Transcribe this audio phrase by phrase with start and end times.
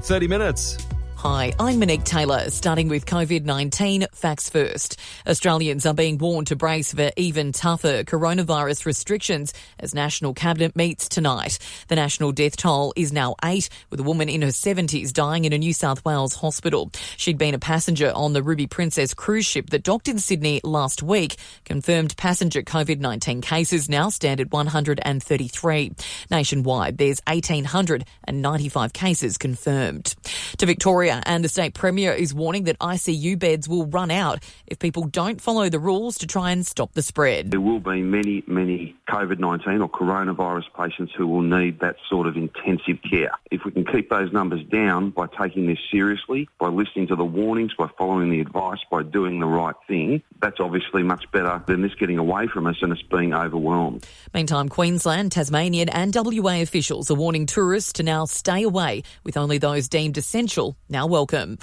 [0.00, 0.78] 30 minutes.
[1.22, 5.00] Hi, I'm Monique Taylor, starting with COVID 19 facts first.
[5.26, 11.08] Australians are being warned to brace for even tougher coronavirus restrictions as National Cabinet meets
[11.08, 11.58] tonight.
[11.88, 15.52] The national death toll is now eight, with a woman in her 70s dying in
[15.52, 16.92] a New South Wales hospital.
[17.16, 21.02] She'd been a passenger on the Ruby Princess cruise ship that docked in Sydney last
[21.02, 21.34] week.
[21.64, 25.92] Confirmed passenger COVID 19 cases now stand at 133.
[26.30, 30.14] Nationwide, there's 1,895 cases confirmed.
[30.58, 34.78] To Victoria, and the state premier is warning that ICU beds will run out if
[34.78, 37.50] people don't follow the rules to try and stop the spread.
[37.50, 42.26] There will be many, many COVID 19 or coronavirus patients who will need that sort
[42.26, 43.30] of intensive care.
[43.50, 47.24] If we can keep those numbers down by taking this seriously, by listening to the
[47.24, 51.82] warnings, by following the advice, by doing the right thing, that's obviously much better than
[51.82, 54.06] this getting away from us and us being overwhelmed.
[54.34, 59.58] Meantime, Queensland, Tasmanian, and WA officials are warning tourists to now stay away, with only
[59.58, 61.56] those deemed essential now welcome.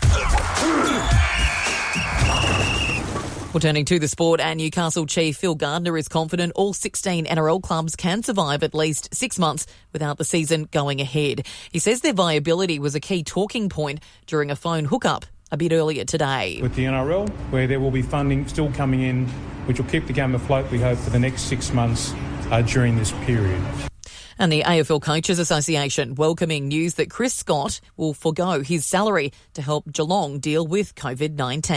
[3.51, 7.61] Well, turning to the sport, and Newcastle chief Phil Gardner is confident all 16 NRL
[7.61, 11.45] clubs can survive at least six months without the season going ahead.
[11.69, 15.73] He says their viability was a key talking point during a phone hookup a bit
[15.73, 16.59] earlier today.
[16.61, 19.27] With the NRL, where there will be funding still coming in,
[19.67, 22.13] which will keep the game afloat, we hope, for the next six months
[22.51, 23.61] uh, during this period.
[24.37, 29.61] And the AFL Coaches Association welcoming news that Chris Scott will forego his salary to
[29.61, 31.73] help Geelong deal with COVID 19.